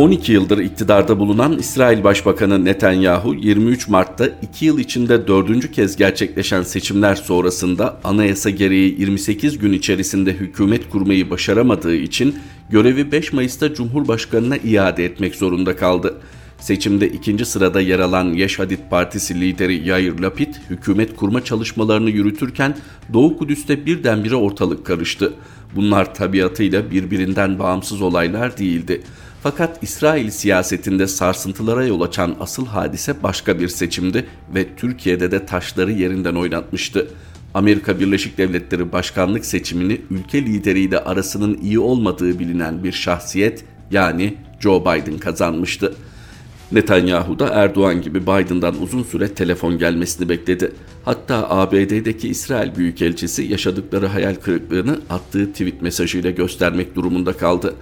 12 0.00 0.32
yıldır 0.32 0.58
iktidarda 0.58 1.18
bulunan 1.18 1.58
İsrail 1.58 2.04
Başbakanı 2.04 2.64
Netanyahu 2.64 3.34
23 3.34 3.88
Mart'ta 3.88 4.26
2 4.42 4.64
yıl 4.64 4.78
içinde 4.78 5.28
dördüncü 5.28 5.72
kez 5.72 5.96
gerçekleşen 5.96 6.62
seçimler 6.62 7.14
sonrasında 7.14 8.00
anayasa 8.04 8.50
gereği 8.50 9.00
28 9.00 9.58
gün 9.58 9.72
içerisinde 9.72 10.32
hükümet 10.32 10.90
kurmayı 10.90 11.30
başaramadığı 11.30 11.94
için 11.96 12.36
görevi 12.70 13.12
5 13.12 13.32
Mayıs'ta 13.32 13.74
Cumhurbaşkanı'na 13.74 14.56
iade 14.56 15.04
etmek 15.04 15.34
zorunda 15.34 15.76
kaldı. 15.76 16.14
Seçimde 16.60 17.08
ikinci 17.08 17.44
sırada 17.44 17.80
yer 17.80 17.98
alan 17.98 18.32
Yeşadit 18.32 18.90
Partisi 18.90 19.40
lideri 19.40 19.88
Yair 19.88 20.18
Lapid 20.18 20.54
hükümet 20.70 21.16
kurma 21.16 21.44
çalışmalarını 21.44 22.10
yürütürken 22.10 22.76
Doğu 23.12 23.38
Kudüs'te 23.38 23.86
birdenbire 23.86 24.34
ortalık 24.34 24.86
karıştı. 24.86 25.32
Bunlar 25.76 26.14
tabiatıyla 26.14 26.90
birbirinden 26.90 27.58
bağımsız 27.58 28.02
olaylar 28.02 28.58
değildi. 28.58 29.02
Fakat 29.42 29.82
İsrail 29.82 30.30
siyasetinde 30.30 31.06
sarsıntılara 31.06 31.84
yol 31.84 32.00
açan 32.00 32.36
asıl 32.40 32.66
hadise 32.66 33.22
başka 33.22 33.58
bir 33.60 33.68
seçimdi 33.68 34.26
ve 34.54 34.76
Türkiye'de 34.76 35.30
de 35.30 35.46
taşları 35.46 35.92
yerinden 35.92 36.34
oynatmıştı. 36.34 37.08
Amerika 37.54 38.00
Birleşik 38.00 38.38
Devletleri 38.38 38.92
başkanlık 38.92 39.44
seçimini 39.44 40.00
ülke 40.10 40.42
lideriyle 40.42 40.98
arasının 40.98 41.58
iyi 41.62 41.78
olmadığı 41.78 42.38
bilinen 42.38 42.84
bir 42.84 42.92
şahsiyet 42.92 43.64
yani 43.90 44.34
Joe 44.60 44.80
Biden 44.80 45.18
kazanmıştı. 45.18 45.94
Netanyahu 46.72 47.38
da 47.38 47.48
Erdoğan 47.48 48.02
gibi 48.02 48.22
Biden'dan 48.22 48.82
uzun 48.82 49.02
süre 49.02 49.28
telefon 49.28 49.78
gelmesini 49.78 50.28
bekledi. 50.28 50.72
Hatta 51.04 51.50
ABD'deki 51.50 52.28
İsrail 52.28 52.76
Büyükelçisi 52.76 53.42
yaşadıkları 53.42 54.06
hayal 54.06 54.34
kırıklığını 54.34 55.00
attığı 55.10 55.52
tweet 55.52 55.82
mesajıyla 55.82 56.30
göstermek 56.30 56.94
durumunda 56.94 57.32
kaldı. 57.32 57.74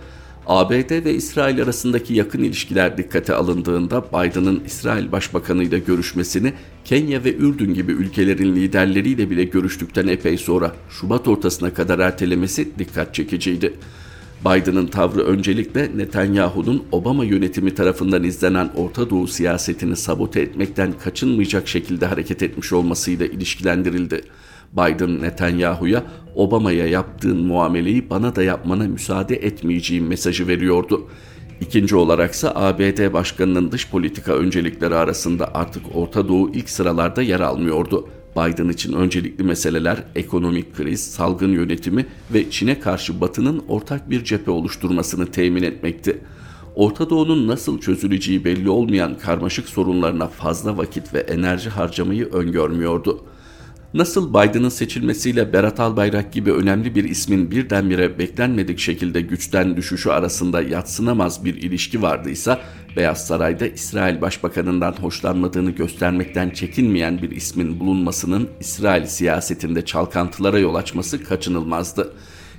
ABD 0.48 1.04
ve 1.04 1.14
İsrail 1.14 1.62
arasındaki 1.62 2.14
yakın 2.14 2.42
ilişkiler 2.42 2.98
dikkate 2.98 3.34
alındığında 3.34 4.04
Biden'ın 4.04 4.62
İsrail 4.66 5.12
Başbakanı 5.12 5.64
ile 5.64 5.78
görüşmesini 5.78 6.52
Kenya 6.84 7.24
ve 7.24 7.34
Ürdün 7.34 7.74
gibi 7.74 7.92
ülkelerin 7.92 8.56
liderleriyle 8.56 9.30
bile 9.30 9.44
görüştükten 9.44 10.08
epey 10.08 10.38
sonra 10.38 10.72
Şubat 10.90 11.28
ortasına 11.28 11.74
kadar 11.74 11.98
ertelemesi 11.98 12.78
dikkat 12.78 13.14
çekiciydi. 13.14 13.74
Biden'ın 14.40 14.86
tavrı 14.86 15.20
öncelikle 15.20 15.90
Netanyahu'nun 15.96 16.82
Obama 16.92 17.24
yönetimi 17.24 17.74
tarafından 17.74 18.24
izlenen 18.24 18.70
Orta 18.76 19.10
Doğu 19.10 19.28
siyasetini 19.28 19.96
sabote 19.96 20.40
etmekten 20.40 20.92
kaçınmayacak 21.04 21.68
şekilde 21.68 22.06
hareket 22.06 22.42
etmiş 22.42 22.72
olmasıyla 22.72 23.26
ilişkilendirildi. 23.26 24.22
Biden 24.72 25.22
Netanyahu'ya 25.22 26.04
Obama'ya 26.34 26.86
yaptığın 26.86 27.46
muameleyi 27.46 28.10
bana 28.10 28.36
da 28.36 28.42
yapmana 28.42 28.84
müsaade 28.84 29.36
etmeyeceğim 29.36 30.06
mesajı 30.06 30.48
veriyordu. 30.48 31.08
İkinci 31.60 31.96
olaraksa 31.96 32.52
ABD 32.54 33.12
Başkanı'nın 33.12 33.72
dış 33.72 33.90
politika 33.90 34.32
öncelikleri 34.32 34.94
arasında 34.94 35.54
artık 35.54 35.82
Orta 35.94 36.28
Doğu 36.28 36.50
ilk 36.50 36.70
sıralarda 36.70 37.22
yer 37.22 37.40
almıyordu. 37.40 38.08
Biden 38.36 38.68
için 38.68 38.92
öncelikli 38.92 39.44
meseleler 39.44 40.04
ekonomik 40.14 40.76
kriz, 40.76 41.00
salgın 41.00 41.52
yönetimi 41.52 42.06
ve 42.34 42.50
Çin'e 42.50 42.80
karşı 42.80 43.20
Batı'nın 43.20 43.62
ortak 43.68 44.10
bir 44.10 44.24
cephe 44.24 44.50
oluşturmasını 44.50 45.26
temin 45.26 45.62
etmekti. 45.62 46.18
Orta 46.74 47.10
Doğu'nun 47.10 47.48
nasıl 47.48 47.80
çözüleceği 47.80 48.44
belli 48.44 48.70
olmayan 48.70 49.18
karmaşık 49.18 49.68
sorunlarına 49.68 50.26
fazla 50.26 50.76
vakit 50.76 51.14
ve 51.14 51.18
enerji 51.18 51.70
harcamayı 51.70 52.26
öngörmüyordu. 52.26 53.24
Nasıl 53.94 54.30
Biden'ın 54.30 54.68
seçilmesiyle 54.68 55.52
Berat 55.52 55.80
Albayrak 55.80 56.32
gibi 56.32 56.52
önemli 56.52 56.94
bir 56.94 57.04
ismin 57.04 57.50
birdenbire 57.50 58.18
beklenmedik 58.18 58.78
şekilde 58.78 59.20
güçten 59.20 59.76
düşüşü 59.76 60.10
arasında 60.10 60.62
yatsınamaz 60.62 61.44
bir 61.44 61.54
ilişki 61.54 62.02
vardıysa, 62.02 62.60
Beyaz 62.96 63.26
Saray'da 63.26 63.66
İsrail 63.66 64.20
Başbakanı'ndan 64.20 64.92
hoşlanmadığını 64.92 65.70
göstermekten 65.70 66.50
çekinmeyen 66.50 67.22
bir 67.22 67.30
ismin 67.30 67.80
bulunmasının 67.80 68.48
İsrail 68.60 69.06
siyasetinde 69.06 69.84
çalkantılara 69.84 70.58
yol 70.58 70.74
açması 70.74 71.24
kaçınılmazdı. 71.24 72.12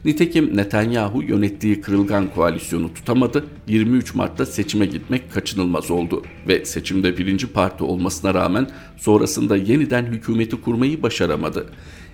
Nitekim 0.05 0.57
Netanyahu 0.57 1.23
yönettiği 1.23 1.81
kırılgan 1.81 2.33
koalisyonu 2.33 2.93
tutamadı, 2.93 3.45
23 3.67 4.15
Mart'ta 4.15 4.45
seçime 4.45 4.85
gitmek 4.85 5.33
kaçınılmaz 5.33 5.91
oldu 5.91 6.23
ve 6.47 6.65
seçimde 6.65 7.17
birinci 7.17 7.47
parti 7.47 7.83
olmasına 7.83 8.33
rağmen 8.33 8.67
sonrasında 8.97 9.57
yeniden 9.57 10.05
hükümeti 10.05 10.61
kurmayı 10.61 11.03
başaramadı. 11.03 11.69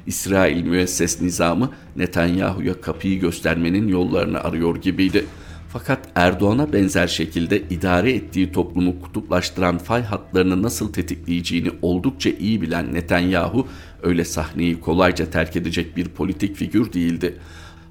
İsrail 0.08 0.64
müesses 0.64 1.22
nizamı 1.22 1.72
Netanyahu'ya 1.96 2.82
kapıyı 2.82 3.20
göstermenin 3.20 3.88
yollarını 3.88 4.44
arıyor 4.44 4.76
gibiydi. 4.76 5.26
Fakat 5.70 6.00
Erdoğan'a 6.16 6.74
benzer 6.74 7.08
şekilde 7.08 7.62
idare 7.62 8.14
ettiği 8.14 8.52
toplumu 8.52 9.02
kutuplaştıran 9.02 9.78
fay 9.78 10.04
hatlarını 10.04 10.64
nasıl 10.64 10.94
tetikleyeceğini 10.94 11.70
oldukça 11.82 12.30
iyi 12.30 12.62
bilen 12.62 12.94
Netanyahu 12.94 13.68
öyle 14.04 14.26
sahneyi 14.26 14.80
kolayca 14.80 15.30
terk 15.30 15.56
edecek 15.56 15.98
bir 15.98 16.08
politik 16.08 16.56
figür 16.56 16.94
değildi 16.94 17.40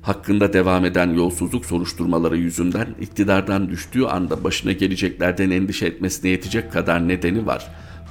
hakkında 0.05 0.53
devam 0.53 0.85
eden 0.85 1.15
yolsuzluk 1.15 1.67
soruşturmaları 1.67 2.37
yüzünden 2.37 2.87
iktidardan 3.01 3.69
düştüğü 3.69 4.05
anda 4.05 4.45
başına 4.45 4.73
geleceklerden 4.73 5.51
endişe 5.51 5.87
etmesine 5.87 6.31
yetecek 6.31 6.73
kadar 6.73 7.09
nedeni 7.09 7.47
var. 7.47 7.67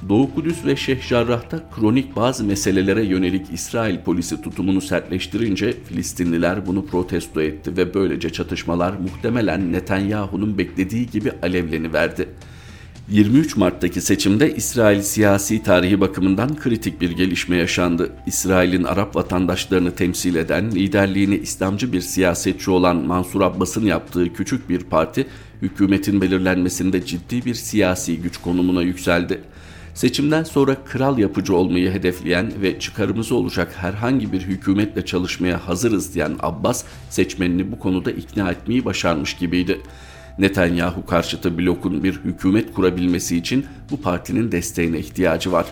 Doğu 0.08 0.34
Kudüs 0.34 0.64
ve 0.66 0.76
Şeyh 0.76 1.02
Jarrah'ta 1.02 1.70
kronik 1.76 2.16
bazı 2.16 2.44
meselelere 2.44 3.04
yönelik 3.04 3.46
İsrail 3.52 3.98
polisi 3.98 4.42
tutumunu 4.42 4.80
sertleştirince 4.80 5.74
Filistinliler 5.84 6.66
bunu 6.66 6.86
protesto 6.86 7.40
etti 7.40 7.76
ve 7.76 7.94
böylece 7.94 8.30
çatışmalar 8.30 8.92
muhtemelen 8.92 9.72
Netanyahu'nun 9.72 10.58
beklediği 10.58 11.06
gibi 11.06 11.32
alevleniverdi. 11.42 12.22
verdi. 12.22 12.28
23 13.08 13.56
Mart'taki 13.56 14.00
seçimde 14.00 14.54
İsrail 14.54 15.02
siyasi 15.02 15.62
tarihi 15.62 16.00
bakımından 16.00 16.56
kritik 16.56 17.00
bir 17.00 17.10
gelişme 17.10 17.56
yaşandı. 17.56 18.12
İsrail'in 18.26 18.84
Arap 18.84 19.16
vatandaşlarını 19.16 19.94
temsil 19.94 20.34
eden, 20.34 20.70
liderliğini 20.70 21.36
İslamcı 21.36 21.92
bir 21.92 22.00
siyasetçi 22.00 22.70
olan 22.70 22.96
Mansur 22.96 23.40
Abbas'ın 23.40 23.86
yaptığı 23.86 24.32
küçük 24.32 24.68
bir 24.68 24.80
parti, 24.80 25.26
hükümetin 25.62 26.20
belirlenmesinde 26.20 27.06
ciddi 27.06 27.44
bir 27.44 27.54
siyasi 27.54 28.22
güç 28.22 28.36
konumuna 28.36 28.82
yükseldi. 28.82 29.40
Seçimden 29.94 30.44
sonra 30.44 30.76
kral 30.84 31.18
yapıcı 31.18 31.56
olmayı 31.56 31.90
hedefleyen 31.90 32.52
ve 32.62 32.78
çıkarımızı 32.78 33.34
olacak 33.34 33.74
herhangi 33.76 34.32
bir 34.32 34.40
hükümetle 34.40 35.04
çalışmaya 35.04 35.68
hazırız 35.68 36.14
diyen 36.14 36.36
Abbas, 36.40 36.84
seçmenini 37.10 37.72
bu 37.72 37.78
konuda 37.78 38.10
ikna 38.10 38.50
etmeyi 38.50 38.84
başarmış 38.84 39.36
gibiydi. 39.36 39.80
Netanyahu 40.38 41.06
karşıtı 41.06 41.58
blokun 41.58 42.04
bir 42.04 42.12
hükümet 42.12 42.74
kurabilmesi 42.74 43.36
için 43.36 43.66
bu 43.90 44.00
partinin 44.00 44.52
desteğine 44.52 44.98
ihtiyacı 44.98 45.52
var. 45.52 45.66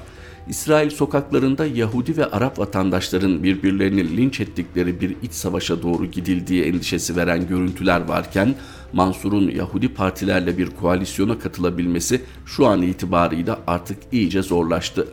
İsrail 0.49 0.91
sokaklarında 0.91 1.67
Yahudi 1.67 2.17
ve 2.17 2.27
Arap 2.27 2.59
vatandaşların 2.59 3.43
birbirlerini 3.43 4.17
linç 4.17 4.41
ettikleri 4.41 5.01
bir 5.01 5.17
iç 5.23 5.33
savaşa 5.33 5.83
doğru 5.83 6.07
gidildiği 6.07 6.65
endişesi 6.65 7.17
veren 7.17 7.49
görüntüler 7.49 8.01
varken 8.01 8.55
Mansur'un 8.93 9.51
Yahudi 9.51 9.89
partilerle 9.95 10.59
bir 10.59 10.71
koalisyona 10.71 11.39
katılabilmesi 11.39 12.23
şu 12.47 12.67
an 12.67 12.83
itibarıyla 12.83 13.61
artık 13.67 13.99
iyice 14.13 14.43
zorlaştı. 14.43 15.09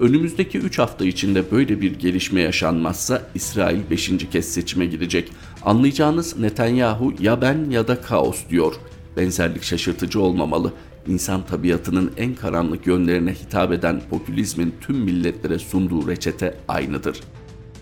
Önümüzdeki 0.00 0.58
3 0.58 0.78
hafta 0.78 1.04
içinde 1.04 1.50
böyle 1.50 1.80
bir 1.80 1.98
gelişme 1.98 2.40
yaşanmazsa 2.40 3.22
İsrail 3.34 3.80
5. 3.90 4.10
kez 4.32 4.52
seçime 4.52 4.86
gidecek. 4.86 5.32
Anlayacağınız 5.62 6.38
Netanyahu 6.38 7.14
ya 7.20 7.40
ben 7.40 7.70
ya 7.70 7.88
da 7.88 8.00
kaos 8.00 8.48
diyor. 8.50 8.74
Benzerlik 9.18 9.62
şaşırtıcı 9.62 10.20
olmamalı. 10.20 10.72
İnsan 11.06 11.46
tabiatının 11.46 12.12
en 12.16 12.34
karanlık 12.34 12.86
yönlerine 12.86 13.34
hitap 13.34 13.72
eden 13.72 14.00
popülizmin 14.10 14.74
tüm 14.80 14.96
milletlere 14.96 15.58
sunduğu 15.58 16.08
reçete 16.08 16.54
aynıdır. 16.68 17.20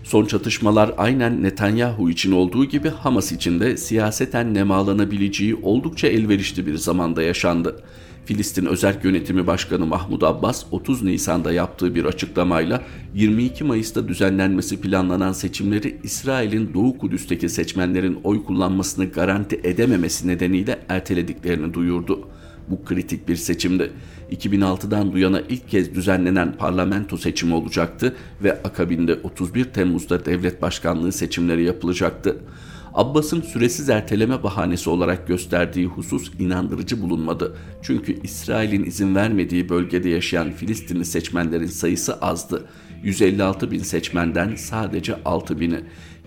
Son 0.07 0.27
çatışmalar 0.27 0.95
aynen 0.99 1.43
Netanyahu 1.43 2.11
için 2.11 2.33
olduğu 2.33 2.65
gibi 2.65 2.89
Hamas 2.89 3.33
için 3.33 3.61
de 3.61 3.77
siyaseten 3.77 4.55
nemalanabileceği 4.55 5.55
oldukça 5.63 6.09
elverişli 6.09 6.67
bir 6.67 6.77
zamanda 6.77 7.23
yaşandı. 7.23 7.83
Filistin 8.25 8.67
Özerk 8.67 9.05
Yönetimi 9.05 9.47
Başkanı 9.47 9.87
Mahmud 9.87 10.23
Abbas 10.23 10.65
30 10.71 11.03
Nisan'da 11.03 11.53
yaptığı 11.53 11.95
bir 11.95 12.05
açıklamayla 12.05 12.83
22 13.15 13.65
Mayıs'ta 13.65 14.09
düzenlenmesi 14.09 14.81
planlanan 14.81 15.33
seçimleri 15.33 16.01
İsrail'in 16.03 16.75
Doğu 16.75 16.99
Kudüs'teki 16.99 17.49
seçmenlerin 17.49 18.19
oy 18.25 18.45
kullanmasını 18.45 19.05
garanti 19.05 19.61
edememesi 19.65 20.29
nedeniyle 20.29 20.79
ertelediklerini 20.89 21.75
duyurdu. 21.75 22.29
Bu 22.71 22.85
kritik 22.85 23.29
bir 23.29 23.37
seçimdi. 23.37 23.93
2006'dan 24.33 25.13
bu 25.13 25.19
yana 25.19 25.41
ilk 25.41 25.69
kez 25.69 25.95
düzenlenen 25.95 26.57
parlamento 26.57 27.17
seçimi 27.17 27.55
olacaktı 27.55 28.17
ve 28.43 28.63
akabinde 28.63 29.15
31 29.23 29.65
Temmuz'da 29.65 30.25
devlet 30.25 30.63
başkanlığı 30.63 31.13
seçimleri 31.13 31.65
yapılacaktı. 31.65 32.37
Abbas'ın 32.95 33.41
süresiz 33.41 33.89
erteleme 33.89 34.43
bahanesi 34.43 34.91
olarak 34.91 35.29
gösterdiği 35.29 35.87
husus 35.87 36.31
inandırıcı 36.41 37.03
bulunmadı. 37.03 37.57
Çünkü 37.83 38.23
İsrail'in 38.23 38.85
izin 38.85 39.15
vermediği 39.15 39.69
bölgede 39.69 40.09
yaşayan 40.09 40.53
Filistinli 40.53 41.05
seçmenlerin 41.05 41.67
sayısı 41.67 42.15
azdı. 42.15 42.65
156 43.03 43.71
bin 43.71 43.79
seçmenden 43.79 44.55
sadece 44.55 45.23
6 45.25 45.61
bini. 45.61 45.81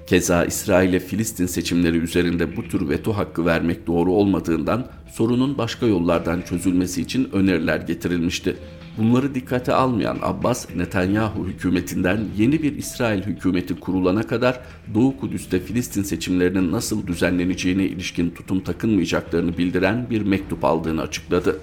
Keza 0.10 0.46
İsrail'e 0.46 1.00
Filistin 1.00 1.46
seçimleri 1.46 1.98
üzerinde 1.98 2.58
bu 2.58 2.68
tür 2.68 2.90
veto 2.90 3.14
hakkı 3.18 3.46
vermek 3.46 3.88
doğru 3.88 4.12
olmadığından 4.12 4.88
sorunun 5.12 5.58
başka 5.58 5.86
yollardan 5.86 6.42
çözülmesi 6.42 7.02
için 7.02 7.30
öneriler 7.34 7.78
getirilmişti. 7.78 8.56
Bunları 8.98 9.36
dikkate 9.36 9.74
almayan 9.74 10.18
Abbas, 10.22 10.76
Netanyahu 10.76 11.48
hükümetinden 11.48 12.20
yeni 12.38 12.64
bir 12.64 12.78
İsrail 12.78 13.24
hükümeti 13.24 13.80
kurulana 13.80 14.24
kadar 14.24 14.60
Doğu 14.94 15.18
Kudüs'te 15.18 15.60
Filistin 15.60 16.04
seçimlerinin 16.04 16.72
nasıl 16.72 17.08
düzenleneceğine 17.08 17.84
ilişkin 17.84 18.30
tutum 18.30 18.60
takınmayacaklarını 18.60 19.58
bildiren 19.58 20.08
bir 20.10 20.22
mektup 20.22 20.66
aldığını 20.66 21.02
açıkladı. 21.02 21.60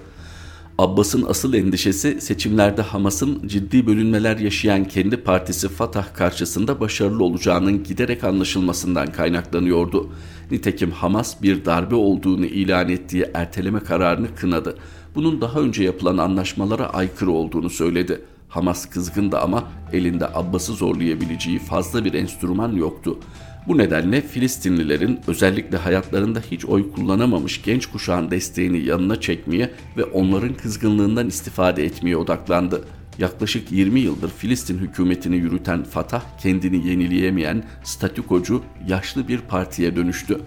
Abbas'ın 0.77 1.25
asıl 1.29 1.53
endişesi 1.53 2.21
seçimlerde 2.21 2.81
Hamas'ın 2.81 3.47
ciddi 3.47 3.87
bölünmeler 3.87 4.37
yaşayan 4.37 4.85
kendi 4.85 5.17
partisi 5.17 5.69
Fatah 5.69 6.13
karşısında 6.13 6.79
başarılı 6.79 7.23
olacağının 7.23 7.83
giderek 7.83 8.23
anlaşılmasından 8.23 9.11
kaynaklanıyordu. 9.11 10.09
Nitekim 10.51 10.91
Hamas 10.91 11.41
bir 11.41 11.65
darbe 11.65 11.95
olduğunu 11.95 12.45
ilan 12.45 12.89
ettiği 12.89 13.25
erteleme 13.33 13.79
kararını 13.79 14.35
kınadı. 14.35 14.77
Bunun 15.15 15.41
daha 15.41 15.59
önce 15.59 15.83
yapılan 15.83 16.17
anlaşmalara 16.17 16.89
aykırı 16.89 17.31
olduğunu 17.31 17.69
söyledi. 17.69 18.21
Hamas 18.49 18.85
kızgındı 18.85 19.39
ama 19.39 19.63
elinde 19.93 20.27
Abbas'ı 20.27 20.73
zorlayabileceği 20.73 21.59
fazla 21.59 22.05
bir 22.05 22.13
enstrüman 22.13 22.71
yoktu. 22.71 23.19
Bu 23.67 23.77
nedenle 23.77 24.21
Filistinlilerin 24.21 25.19
özellikle 25.27 25.77
hayatlarında 25.77 26.39
hiç 26.51 26.65
oy 26.65 26.91
kullanamamış 26.91 27.61
genç 27.61 27.85
kuşağın 27.85 28.31
desteğini 28.31 28.79
yanına 28.79 29.21
çekmeye 29.21 29.71
ve 29.97 30.03
onların 30.03 30.53
kızgınlığından 30.53 31.27
istifade 31.27 31.85
etmeye 31.85 32.17
odaklandı. 32.17 32.83
Yaklaşık 33.19 33.71
20 33.71 33.99
yıldır 33.99 34.29
Filistin 34.29 34.77
hükümetini 34.77 35.35
yürüten 35.35 35.83
Fatah 35.83 36.21
kendini 36.41 36.87
yenileyemeyen 36.87 37.63
statükocu 37.83 38.63
yaşlı 38.87 39.27
bir 39.27 39.39
partiye 39.39 39.95
dönüştü. 39.95 40.39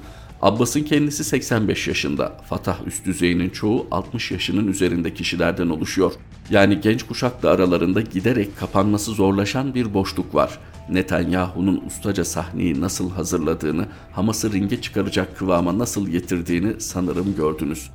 Abbas'ın 0.42 0.82
kendisi 0.82 1.24
85 1.24 1.88
yaşında. 1.88 2.36
Fatah 2.48 2.86
üst 2.86 3.06
düzeyinin 3.06 3.50
çoğu 3.50 3.86
60 3.90 4.30
yaşının 4.30 4.66
üzerinde 4.66 5.14
kişilerden 5.14 5.68
oluşuyor. 5.68 6.12
Yani 6.50 6.80
genç 6.80 7.02
kuşakla 7.02 7.50
aralarında 7.50 8.00
giderek 8.00 8.58
kapanması 8.58 9.10
zorlaşan 9.10 9.74
bir 9.74 9.94
boşluk 9.94 10.34
var. 10.34 10.58
Netanyahu'nun 10.90 11.82
ustaca 11.86 12.24
sahneyi 12.24 12.80
nasıl 12.80 13.10
hazırladığını, 13.10 13.86
Hamas'ı 14.12 14.52
ringe 14.52 14.80
çıkaracak 14.80 15.38
kıvama 15.38 15.78
nasıl 15.78 16.08
getirdiğini 16.08 16.80
sanırım 16.80 17.36
gördünüz. 17.36 17.90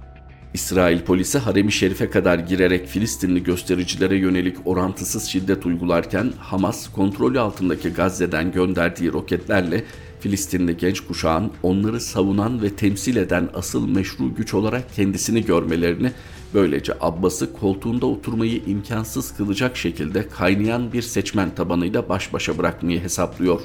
İsrail 0.54 1.02
polisi 1.02 1.38
haremi 1.38 1.72
şerife 1.72 2.10
kadar 2.10 2.40
girerek 2.40 2.88
Filistinli 2.88 3.44
göstericilere 3.44 4.18
yönelik 4.18 4.58
orantısız 4.66 5.24
şiddet 5.24 5.66
uygularken 5.66 6.34
Hamas 6.40 6.92
kontrolü 6.92 7.40
altındaki 7.40 7.90
Gazze'den 7.90 8.52
gönderdiği 8.52 9.14
roketlerle 9.14 9.84
Filistinli 10.26 10.78
genç 10.78 11.00
kuşağın 11.00 11.52
onları 11.64 12.02
savunan 12.02 12.62
ve 12.62 12.70
temsil 12.70 13.16
eden 13.16 13.50
asıl 13.54 13.88
meşru 13.88 14.36
güç 14.36 14.54
olarak 14.54 14.96
kendisini 14.96 15.46
görmelerini, 15.46 16.12
böylece 16.54 16.94
Abbas'ı 17.02 17.54
koltuğunda 17.54 18.06
oturmayı 18.06 18.62
imkansız 18.68 19.38
kılacak 19.38 19.78
şekilde 19.78 20.28
kaynayan 20.28 20.94
bir 20.94 21.02
seçmen 21.02 21.56
tabanıyla 21.56 22.10
baş 22.10 22.34
başa 22.34 22.58
bırakmayı 22.58 23.00
hesaplıyor. 23.02 23.62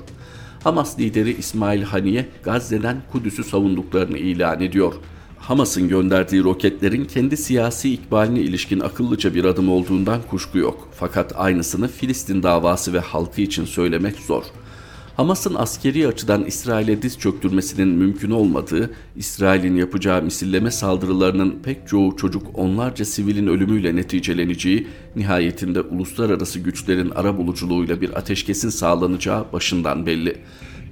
Hamas 0.64 0.99
lideri 0.99 1.37
İsmail 1.38 1.83
Haniye 1.83 2.29
Gazze'den 2.43 3.02
Kudüs'ü 3.12 3.45
savunduklarını 3.45 4.19
ilan 4.19 4.61
ediyor. 4.61 4.95
Hamas'ın 5.38 5.88
gönderdiği 5.88 6.45
roketlerin 6.45 7.05
kendi 7.05 7.37
siyasi 7.37 7.93
ikbaline 7.93 8.40
ilişkin 8.40 8.81
akıllıca 8.81 9.35
bir 9.35 9.45
adım 9.45 9.69
olduğundan 9.69 10.21
kuşku 10.31 10.59
yok. 10.59 10.88
Fakat 10.93 11.33
aynısını 11.37 11.88
Filistin 11.88 12.43
davası 12.43 12.93
ve 12.93 13.00
halkı 13.00 13.40
için 13.40 13.64
söylemek 13.64 14.17
zor. 14.17 14.45
Hamas'ın 15.21 15.55
askeri 15.55 16.09
açıdan 16.09 16.45
İsrail'e 16.45 17.03
diz 17.03 17.19
çöktürmesinin 17.19 17.89
mümkün 17.89 18.31
olmadığı, 18.31 18.91
İsrail'in 19.17 19.77
yapacağı 19.77 20.23
misilleme 20.23 20.71
saldırılarının 20.71 21.59
pek 21.62 21.89
çoğu 21.89 22.17
çocuk 22.17 22.47
onlarca 22.55 23.05
sivilin 23.05 23.47
ölümüyle 23.47 23.97
neticeleneceği, 23.97 24.87
nihayetinde 25.17 25.81
uluslararası 25.81 26.59
güçlerin 26.59 27.11
ara 27.11 27.39
buluculuğuyla 27.39 28.00
bir 28.00 28.19
ateşkesin 28.19 28.69
sağlanacağı 28.69 29.53
başından 29.53 30.07
belli. 30.07 30.37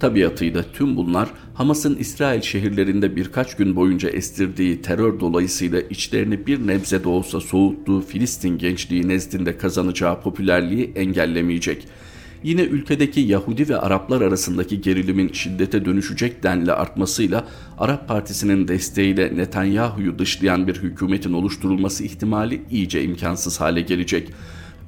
Tabiatıyla 0.00 0.64
tüm 0.73 0.97
bunlar 0.97 1.28
Hamas'ın 1.54 1.97
İsrail 1.97 2.42
şehirlerinde 2.42 3.16
birkaç 3.16 3.56
gün 3.56 3.76
boyunca 3.76 4.08
estirdiği 4.08 4.82
terör 4.82 5.20
dolayısıyla 5.20 5.80
içlerini 5.80 6.47
bir 6.47 6.66
nebze 6.66 7.04
de 7.04 7.08
olsa 7.08 7.40
soğuttuğu 7.40 8.00
Filistin 8.00 8.58
gençliği 8.58 9.08
nezdinde 9.08 9.58
kazanacağı 9.58 10.20
popülerliği 10.20 10.92
engellemeyecek.'' 10.97 12.07
Yine 12.42 12.62
ülkedeki 12.62 13.21
Yahudi 13.21 13.68
ve 13.68 13.76
Araplar 13.76 14.21
arasındaki 14.21 14.80
gerilimin 14.80 15.33
şiddete 15.33 15.85
dönüşecek 15.85 16.42
denli 16.42 16.73
artmasıyla 16.73 17.49
Arap 17.78 18.09
Partisi'nin 18.09 18.68
desteğiyle 18.68 19.37
Netanyahu'yu 19.37 20.18
dışlayan 20.18 20.66
bir 20.66 20.75
hükümetin 20.75 21.33
oluşturulması 21.33 22.04
ihtimali 22.04 22.62
iyice 22.71 23.02
imkansız 23.02 23.61
hale 23.61 23.80
gelecek. 23.80 24.28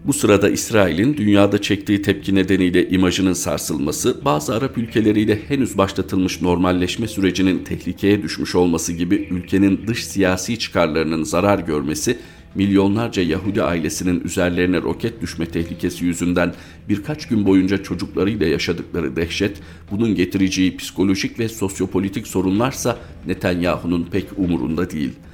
Bu 0.05 0.13
sırada 0.13 0.49
İsrail'in 0.49 1.17
dünyada 1.17 1.63
çektiği 1.63 2.03
tepki 2.03 2.35
nedeniyle 2.35 2.89
imajının 2.89 3.33
sarsılması, 3.33 4.25
bazı 4.25 4.55
Arap 4.55 4.79
ülkeleriyle 4.79 5.39
henüz 5.49 5.79
başlatılmış 5.79 6.43
normalleşme 6.43 7.09
sürecinin 7.09 7.65
tehlikeye 7.65 8.23
düşmüş 8.23 8.55
olması 8.55 8.93
gibi 8.93 9.29
ülkenin 9.31 9.87
dış 9.87 10.07
siyasi 10.07 10.59
çıkarlarının 10.59 11.23
zarar 11.23 11.59
görmesi 11.59 12.19
milyonlarca 12.55 13.23
Yahudi 13.23 13.63
ailesinin 13.63 14.21
üzerlerine 14.25 14.83
roket 14.83 15.21
düşme 15.23 15.47
tehlikesi 15.47 16.05
yüzünden 16.05 16.55
birkaç 16.89 17.29
gün 17.29 17.47
boyunca 17.47 17.83
çocuklarıyla 17.83 18.47
yaşadıkları 18.47 19.17
dehşet, 19.17 19.61
bunun 19.91 20.15
getireceği 20.15 20.77
psikolojik 20.77 21.39
ve 21.39 21.49
sosyopolitik 21.49 22.27
sorunlarsa 22.27 22.99
Netanyahu'nun 23.27 24.09
pek 24.13 24.27
umurunda 24.37 24.91
değil.'' 24.91 25.30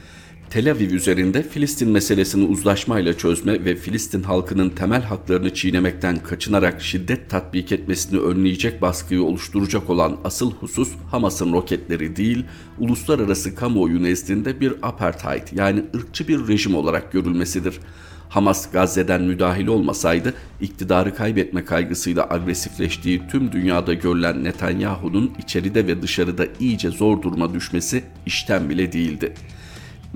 Tel 0.51 0.71
Aviv 0.71 0.91
üzerinde 0.91 1.43
Filistin 1.43 1.91
meselesini 1.91 2.45
uzlaşmayla 2.45 3.19
çözme 3.19 3.65
ve 3.65 3.77
Filistin 3.77 4.23
halkının 4.23 4.71
temel 4.71 5.03
haklarını 5.03 5.55
çiğnemekten 5.55 6.17
kaçınarak 6.17 6.83
şiddet 6.83 7.31
tatbik 7.31 7.73
etmesini 7.73 8.21
önleyecek 8.21 8.83
baskıyı 8.83 9.23
oluşturacak 9.23 9.91
olan 9.91 10.17
asıl 10.25 10.53
husus 10.53 10.93
Hamas'ın 11.11 11.53
roketleri 11.53 12.17
değil, 12.17 12.45
uluslararası 12.79 13.55
kamuoyu 13.55 14.03
nezdinde 14.03 14.61
bir 14.61 14.75
apartheid 14.83 15.49
yani 15.53 15.85
ırkçı 15.97 16.29
bir 16.29 16.49
rejim 16.49 16.75
olarak 16.75 17.13
görülmesidir. 17.13 17.81
Hamas 18.29 18.71
Gazze'den 18.71 19.23
müdahil 19.23 19.67
olmasaydı 19.67 20.35
iktidarı 20.61 21.15
kaybetme 21.15 21.65
kaygısıyla 21.65 22.27
agresifleştiği 22.31 23.23
tüm 23.31 23.53
dünyada 23.53 23.95
görülen 23.95 24.45
Netanyahu'nun 24.45 25.33
içeride 25.39 25.87
ve 25.87 26.03
dışarıda 26.03 26.47
iyice 26.61 26.91
zor 26.91 27.23
duruma 27.23 27.55
düşmesi 27.55 28.05
işten 28.27 28.71
bile 28.71 28.93
değildi. 28.93 29.35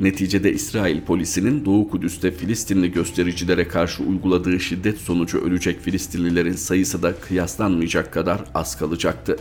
Neticede 0.00 0.52
İsrail 0.52 1.00
polisinin 1.00 1.64
Doğu 1.64 1.88
Kudüs'te 1.88 2.30
Filistinli 2.30 2.92
göstericilere 2.92 3.68
karşı 3.68 4.02
uyguladığı 4.02 4.60
şiddet 4.60 4.98
sonucu 4.98 5.38
ölecek 5.38 5.80
Filistinlilerin 5.80 6.52
sayısı 6.52 7.02
da 7.02 7.14
kıyaslanmayacak 7.20 8.12
kadar 8.12 8.40
az 8.54 8.78
kalacaktı. 8.78 9.36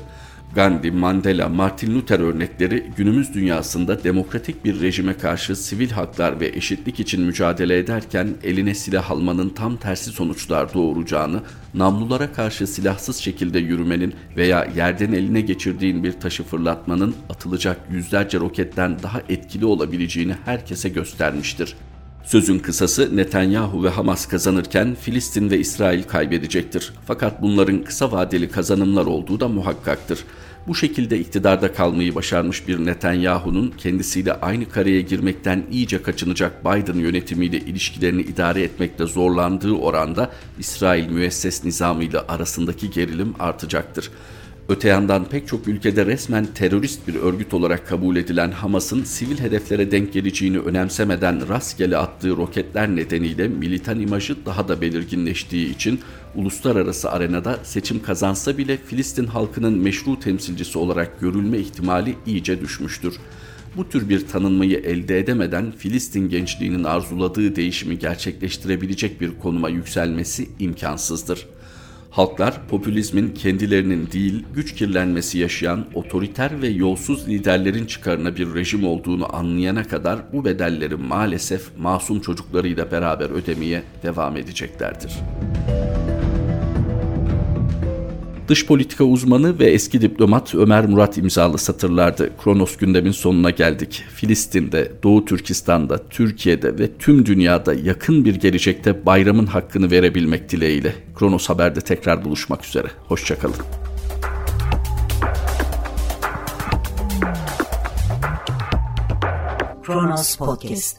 Gandhi, 0.55 0.91
Mandela, 0.91 1.49
Martin 1.49 1.95
Luther 1.95 2.19
örnekleri 2.19 2.83
günümüz 2.97 3.33
dünyasında 3.33 4.03
demokratik 4.03 4.65
bir 4.65 4.81
rejime 4.81 5.17
karşı 5.17 5.55
sivil 5.55 5.89
haklar 5.89 6.39
ve 6.39 6.47
eşitlik 6.47 6.99
için 6.99 7.21
mücadele 7.21 7.77
ederken 7.77 8.27
eline 8.43 8.75
silah 8.75 9.11
almanın 9.11 9.49
tam 9.49 9.77
tersi 9.77 10.09
sonuçlar 10.09 10.73
doğuracağını, 10.73 11.41
namlulara 11.73 12.33
karşı 12.33 12.67
silahsız 12.67 13.17
şekilde 13.17 13.59
yürümenin 13.59 14.13
veya 14.37 14.67
yerden 14.75 15.11
eline 15.11 15.41
geçirdiğin 15.41 16.03
bir 16.03 16.11
taşı 16.11 16.43
fırlatmanın 16.43 17.15
atılacak 17.29 17.77
yüzlerce 17.91 18.39
roketten 18.39 19.03
daha 19.03 19.21
etkili 19.29 19.65
olabileceğini 19.65 20.35
herkese 20.45 20.89
göstermiştir. 20.89 21.75
Sözün 22.23 22.59
kısası 22.59 23.17
Netanyahu 23.17 23.83
ve 23.83 23.89
Hamas 23.89 24.25
kazanırken 24.25 24.95
Filistin 24.95 25.49
ve 25.49 25.59
İsrail 25.59 26.03
kaybedecektir. 26.03 26.93
Fakat 27.07 27.41
bunların 27.41 27.83
kısa 27.83 28.11
vadeli 28.11 28.49
kazanımlar 28.49 29.05
olduğu 29.05 29.39
da 29.39 29.47
muhakkaktır. 29.47 30.19
Bu 30.67 30.75
şekilde 30.75 31.19
iktidarda 31.19 31.73
kalmayı 31.73 32.15
başarmış 32.15 32.67
bir 32.67 32.85
Netanyahu'nun 32.85 33.73
kendisiyle 33.77 34.33
aynı 34.33 34.69
kareye 34.69 35.01
girmekten 35.01 35.63
iyice 35.71 36.01
kaçınacak 36.03 36.65
Biden 36.65 36.99
yönetimiyle 36.99 37.57
ilişkilerini 37.57 38.21
idare 38.21 38.61
etmekte 38.61 39.05
zorlandığı 39.05 39.73
oranda 39.73 40.31
İsrail 40.59 41.09
müesses 41.09 41.65
nizamıyla 41.65 42.25
arasındaki 42.27 42.91
gerilim 42.91 43.33
artacaktır. 43.39 44.11
Öte 44.69 44.87
yandan 44.87 45.25
pek 45.25 45.47
çok 45.47 45.67
ülkede 45.67 46.05
resmen 46.05 46.45
terörist 46.45 47.07
bir 47.07 47.15
örgüt 47.15 47.53
olarak 47.53 47.87
kabul 47.87 48.15
edilen 48.15 48.51
Hamas'ın 48.51 49.03
sivil 49.03 49.39
hedeflere 49.39 49.91
denk 49.91 50.13
geleceğini 50.13 50.59
önemsemeden 50.59 51.49
rastgele 51.49 51.97
attığı 51.97 52.37
roketler 52.37 52.95
nedeniyle 52.95 53.47
militan 53.47 53.99
imajı 53.99 54.45
daha 54.45 54.67
da 54.67 54.81
belirginleştiği 54.81 55.75
için 55.75 55.99
uluslararası 56.35 57.11
arenada 57.11 57.59
seçim 57.63 58.01
kazansa 58.01 58.57
bile 58.57 58.77
Filistin 58.77 59.27
halkının 59.27 59.73
meşru 59.73 60.19
temsilcisi 60.19 60.77
olarak 60.77 61.19
görülme 61.19 61.57
ihtimali 61.57 62.15
iyice 62.25 62.61
düşmüştür. 62.61 63.15
Bu 63.77 63.89
tür 63.89 64.09
bir 64.09 64.27
tanınmayı 64.27 64.77
elde 64.77 65.19
edemeden 65.19 65.71
Filistin 65.71 66.29
gençliğinin 66.29 66.83
arzuladığı 66.83 67.55
değişimi 67.55 67.99
gerçekleştirebilecek 67.99 69.21
bir 69.21 69.31
konuma 69.39 69.69
yükselmesi 69.69 70.49
imkansızdır.'' 70.59 71.58
Halklar 72.09 72.67
popülizmin 72.67 73.33
kendilerinin 73.33 74.11
değil 74.11 74.45
güç 74.53 74.75
kirlenmesi 74.75 75.37
yaşayan 75.37 75.85
otoriter 75.93 76.61
ve 76.61 76.67
yolsuz 76.67 77.27
liderlerin 77.27 77.85
çıkarına 77.85 78.35
bir 78.35 78.53
rejim 78.53 78.83
olduğunu 78.83 79.35
anlayana 79.35 79.83
kadar 79.83 80.19
bu 80.33 80.45
bedelleri 80.45 80.95
maalesef 80.95 81.77
masum 81.77 82.19
çocuklarıyla 82.19 82.91
beraber 82.91 83.29
ödemeye 83.29 83.83
devam 84.03 84.37
edeceklerdir. 84.37 85.13
Dış 88.49 88.65
politika 88.65 89.03
uzmanı 89.03 89.59
ve 89.59 89.65
eski 89.65 90.01
diplomat 90.01 90.55
Ömer 90.55 90.85
Murat 90.85 91.17
imzalı 91.17 91.57
satırlardı. 91.57 92.29
Kronos 92.43 92.77
gündemin 92.77 93.11
sonuna 93.11 93.49
geldik. 93.49 94.03
Filistin'de, 94.15 94.91
Doğu 95.03 95.25
Türkistan'da, 95.25 96.07
Türkiye'de 96.07 96.79
ve 96.79 96.97
tüm 96.99 97.25
dünyada 97.25 97.73
yakın 97.73 98.25
bir 98.25 98.35
gelecekte 98.35 99.05
bayramın 99.05 99.45
hakkını 99.45 99.91
verebilmek 99.91 100.49
dileğiyle. 100.49 100.95
Kronos 101.15 101.49
Haber'de 101.49 101.81
tekrar 101.81 102.25
buluşmak 102.25 102.65
üzere. 102.65 102.87
Hoşçakalın. 103.07 103.55
Kronos 109.83 110.35
Podcast 110.35 110.97